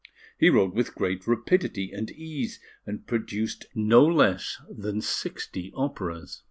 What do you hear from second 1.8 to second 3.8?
and ease, and produced